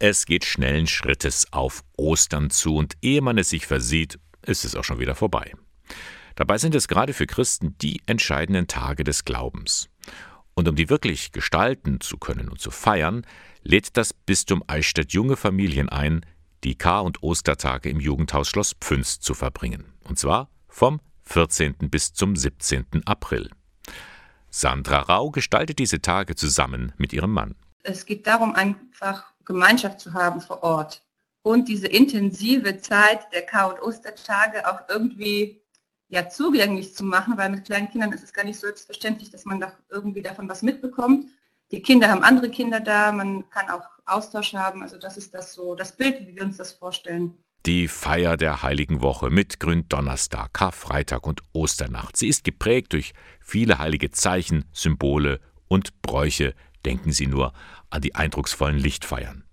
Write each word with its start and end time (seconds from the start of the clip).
Es 0.00 0.26
geht 0.26 0.44
schnellen 0.44 0.86
Schrittes 0.86 1.52
auf 1.52 1.82
Ostern 1.96 2.50
zu 2.50 2.76
und 2.76 2.94
ehe 3.02 3.20
man 3.20 3.36
es 3.36 3.50
sich 3.50 3.66
versieht, 3.66 4.20
ist 4.46 4.64
es 4.64 4.76
auch 4.76 4.84
schon 4.84 5.00
wieder 5.00 5.16
vorbei. 5.16 5.52
Dabei 6.36 6.58
sind 6.58 6.76
es 6.76 6.86
gerade 6.86 7.12
für 7.12 7.26
Christen 7.26 7.76
die 7.78 8.00
entscheidenden 8.06 8.68
Tage 8.68 9.02
des 9.02 9.24
Glaubens. 9.24 9.88
Und 10.54 10.68
um 10.68 10.76
die 10.76 10.88
wirklich 10.88 11.32
gestalten 11.32 12.00
zu 12.00 12.16
können 12.16 12.48
und 12.48 12.60
zu 12.60 12.70
feiern, 12.70 13.26
lädt 13.62 13.96
das 13.96 14.12
Bistum 14.12 14.62
Eichstätt 14.68 15.12
junge 15.12 15.36
Familien 15.36 15.88
ein, 15.88 16.24
die 16.62 16.76
Kar- 16.76 17.02
und 17.02 17.22
Ostertage 17.24 17.90
im 17.90 17.98
Jugendhaus 17.98 18.48
Schloss 18.48 18.76
Pfünz 18.80 19.18
zu 19.18 19.34
verbringen. 19.34 19.84
Und 20.04 20.18
zwar 20.18 20.48
vom 20.68 21.00
14. 21.24 21.74
bis 21.90 22.12
zum 22.12 22.36
17. 22.36 23.02
April. 23.04 23.50
Sandra 24.48 25.00
Rau 25.00 25.30
gestaltet 25.30 25.80
diese 25.80 26.00
Tage 26.00 26.36
zusammen 26.36 26.92
mit 26.98 27.12
ihrem 27.12 27.32
Mann. 27.32 27.56
Es 27.82 28.06
geht 28.06 28.26
darum, 28.26 28.54
einfach 28.54 29.32
Gemeinschaft 29.48 29.98
zu 29.98 30.12
haben 30.12 30.40
vor 30.40 30.62
Ort 30.62 31.02
und 31.42 31.66
diese 31.66 31.88
intensive 31.88 32.78
Zeit 32.78 33.32
der 33.32 33.42
Kar- 33.42 33.74
und 33.74 33.82
Ostertage 33.82 34.70
auch 34.70 34.82
irgendwie 34.88 35.60
ja, 36.08 36.28
zugänglich 36.28 36.94
zu 36.94 37.04
machen, 37.04 37.36
weil 37.36 37.50
mit 37.50 37.64
kleinen 37.64 37.90
Kindern 37.90 38.12
ist 38.12 38.22
es 38.22 38.32
gar 38.32 38.44
nicht 38.44 38.58
selbstverständlich, 38.58 39.30
dass 39.30 39.44
man 39.44 39.60
doch 39.60 39.72
irgendwie 39.90 40.22
davon 40.22 40.48
was 40.48 40.62
mitbekommt. 40.62 41.26
Die 41.70 41.82
Kinder 41.82 42.08
haben 42.08 42.22
andere 42.22 42.50
Kinder 42.50 42.80
da, 42.80 43.12
man 43.12 43.48
kann 43.50 43.68
auch 43.68 43.84
Austausch 44.06 44.54
haben. 44.54 44.82
Also 44.82 44.98
das 44.98 45.16
ist 45.16 45.34
das 45.34 45.52
so, 45.52 45.74
das 45.74 45.96
Bild, 45.96 46.26
wie 46.26 46.36
wir 46.36 46.42
uns 46.42 46.56
das 46.56 46.72
vorstellen. 46.72 47.34
Die 47.66 47.88
Feier 47.88 48.36
der 48.36 48.62
Heiligen 48.62 49.02
Woche 49.02 49.28
mit 49.30 49.60
Gründonnerstag, 49.60 50.52
Karfreitag 50.54 51.26
und 51.26 51.42
Osternacht. 51.52 52.16
Sie 52.16 52.28
ist 52.28 52.44
geprägt 52.44 52.92
durch 52.92 53.12
viele 53.40 53.78
heilige 53.78 54.10
Zeichen, 54.10 54.64
Symbole 54.72 55.40
und 55.66 56.00
Bräuche. 56.00 56.54
Denken 56.84 57.12
Sie 57.12 57.26
nur 57.26 57.52
an 57.90 58.02
die 58.02 58.14
eindrucksvollen 58.14 58.78
Lichtfeiern. 58.78 59.44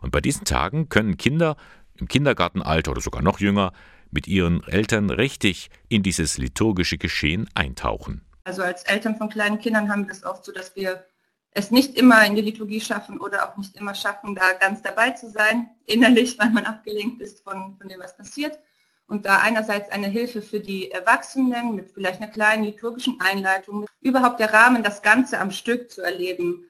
Und 0.00 0.10
bei 0.10 0.20
diesen 0.20 0.44
Tagen 0.44 0.88
können 0.88 1.16
Kinder 1.16 1.56
im 1.96 2.08
Kindergartenalter 2.08 2.90
oder 2.90 3.00
sogar 3.00 3.22
noch 3.22 3.40
jünger 3.40 3.72
mit 4.10 4.26
ihren 4.26 4.62
Eltern 4.64 5.10
richtig 5.10 5.70
in 5.88 6.02
dieses 6.02 6.38
liturgische 6.38 6.98
Geschehen 6.98 7.48
eintauchen. 7.54 8.24
Also 8.44 8.62
als 8.62 8.84
Eltern 8.84 9.16
von 9.16 9.28
kleinen 9.28 9.58
Kindern 9.58 9.90
haben 9.90 10.06
wir 10.06 10.12
es 10.12 10.24
oft 10.24 10.44
so, 10.44 10.52
dass 10.52 10.76
wir 10.76 11.04
es 11.50 11.70
nicht 11.70 11.96
immer 11.96 12.24
in 12.26 12.34
die 12.34 12.42
Liturgie 12.42 12.80
schaffen 12.80 13.20
oder 13.20 13.48
auch 13.48 13.56
nicht 13.56 13.76
immer 13.76 13.94
schaffen, 13.94 14.34
da 14.34 14.52
ganz 14.52 14.82
dabei 14.82 15.10
zu 15.10 15.30
sein, 15.30 15.70
innerlich, 15.86 16.38
weil 16.38 16.50
man 16.50 16.64
abgelenkt 16.64 17.22
ist 17.22 17.42
von, 17.42 17.76
von 17.78 17.88
dem, 17.88 18.00
was 18.00 18.16
passiert. 18.16 18.58
Und 19.06 19.26
da 19.26 19.38
einerseits 19.38 19.90
eine 19.90 20.08
Hilfe 20.08 20.42
für 20.42 20.60
die 20.60 20.90
Erwachsenen 20.90 21.74
mit 21.74 21.90
vielleicht 21.90 22.20
einer 22.20 22.30
kleinen 22.30 22.64
liturgischen 22.64 23.20
Einleitung, 23.20 23.86
überhaupt 24.00 24.40
der 24.40 24.52
Rahmen, 24.52 24.82
das 24.82 25.02
Ganze 25.02 25.38
am 25.38 25.50
Stück 25.50 25.90
zu 25.90 26.02
erleben, 26.02 26.64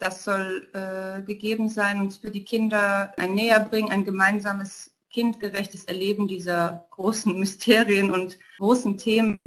das 0.00 0.24
soll 0.24 0.68
äh, 0.72 1.22
gegeben 1.22 1.68
sein 1.68 2.00
und 2.00 2.14
für 2.14 2.30
die 2.30 2.44
Kinder 2.44 3.12
ein 3.16 3.34
Näherbringen, 3.34 3.92
ein 3.92 4.04
gemeinsames 4.04 4.90
kindgerechtes 5.10 5.84
Erleben 5.84 6.26
dieser 6.26 6.86
großen 6.90 7.38
Mysterien 7.38 8.10
und 8.10 8.38
großen 8.58 8.98
Themen. 8.98 9.38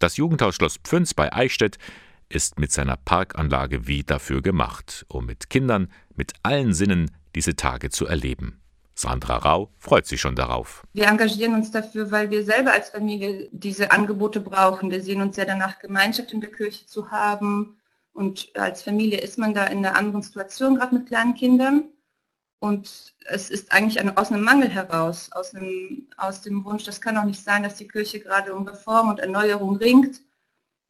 Das 0.00 0.16
Jugendhaus 0.16 0.56
Schloss 0.56 0.78
Pfünz 0.78 1.14
bei 1.14 1.32
Eichstätt 1.32 1.78
ist 2.28 2.58
mit 2.58 2.72
seiner 2.72 2.96
Parkanlage 2.96 3.86
wie 3.86 4.02
dafür 4.02 4.42
gemacht, 4.42 5.04
um 5.08 5.26
mit 5.26 5.50
Kindern 5.50 5.92
mit 6.16 6.32
allen 6.42 6.72
Sinnen 6.72 7.10
diese 7.34 7.54
Tage 7.54 7.90
zu 7.90 8.06
erleben. 8.06 8.60
Sandra 8.94 9.36
Rau 9.38 9.70
freut 9.78 10.06
sich 10.06 10.20
schon 10.20 10.36
darauf. 10.36 10.84
Wir 10.92 11.08
engagieren 11.08 11.54
uns 11.54 11.70
dafür, 11.70 12.10
weil 12.10 12.30
wir 12.30 12.44
selber 12.44 12.72
als 12.72 12.90
Familie 12.90 13.48
diese 13.50 13.90
Angebote 13.90 14.40
brauchen. 14.40 14.90
Wir 14.90 15.02
sehen 15.02 15.20
uns 15.20 15.36
ja 15.36 15.44
danach, 15.44 15.80
Gemeinschaft 15.80 16.32
in 16.32 16.40
der 16.40 16.52
Kirche 16.52 16.86
zu 16.86 17.10
haben. 17.10 17.76
Und 18.14 18.56
als 18.56 18.82
Familie 18.82 19.18
ist 19.18 19.38
man 19.38 19.54
da 19.54 19.66
in 19.66 19.78
einer 19.78 19.96
anderen 19.96 20.22
Situation, 20.22 20.76
gerade 20.76 20.94
mit 20.94 21.08
kleinen 21.08 21.34
Kindern. 21.34 21.84
Und 22.60 23.14
es 23.26 23.50
ist 23.50 23.72
eigentlich 23.72 24.00
eine, 24.00 24.16
aus 24.16 24.32
einem 24.32 24.44
Mangel 24.44 24.70
heraus, 24.70 25.30
aus, 25.32 25.54
einem, 25.54 26.08
aus 26.16 26.40
dem 26.40 26.64
Wunsch, 26.64 26.84
das 26.84 27.00
kann 27.00 27.18
auch 27.18 27.24
nicht 27.24 27.42
sein, 27.42 27.64
dass 27.64 27.74
die 27.74 27.88
Kirche 27.88 28.20
gerade 28.20 28.54
um 28.54 28.66
Reform 28.66 29.10
und 29.10 29.18
Erneuerung 29.18 29.76
ringt 29.76 30.22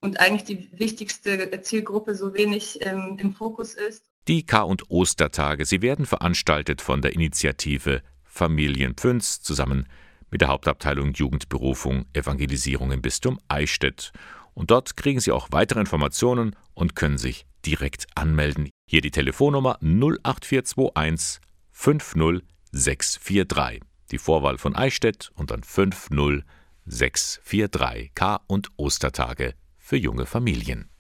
und 0.01 0.21
eigentlich 0.21 0.45
die 0.45 0.69
wichtigste 0.79 1.61
Zielgruppe 1.63 2.15
so 2.15 2.35
wenig 2.35 2.79
ähm, 2.83 3.17
im 3.19 3.35
Fokus 3.35 3.75
ist. 3.75 4.05
Die 4.29 4.45
K- 4.45 4.63
und 4.63 4.91
Ostertage, 4.91 5.65
sie 5.65 5.83
werden 5.83 6.07
veranstaltet 6.07 6.81
von 6.81 7.03
der 7.03 7.15
Initiative 7.15 8.03
Familien 8.23 8.95
Pfünz 8.95 9.41
zusammen 9.41 9.89
mit 10.31 10.43
der 10.43 10.49
Hauptabteilung 10.49 11.15
Jugendberufung 11.15 12.05
Evangelisierung 12.13 12.93
im 12.93 13.03
Bistum 13.03 13.39
Eichstätt. 13.49 14.13
Und 14.55 14.71
dort 14.71 14.97
kriegen 14.97 15.21
Sie 15.21 15.33
auch 15.33 15.49
weitere 15.51 15.81
Informationen 15.81 16.57
und 16.75 16.97
können 16.97 17.19
sich 17.19 17.45
direkt 17.67 18.07
anmelden. 18.15 18.71
Hier 18.89 19.01
die 19.01 19.11
Telefonnummer 19.11 19.79
08421 19.83 21.41
50643. 21.73 23.83
Die 24.11 24.19
Vorwahl 24.19 24.59
von 24.59 24.77
Eichstätt 24.77 25.31
und 25.35 25.51
dann 25.51 25.63
50643 25.63 28.15
K- 28.15 28.41
und 28.47 28.69
Ostertage 28.77 29.55
für 29.77 29.97
junge 29.97 30.27
Familien. 30.27 30.91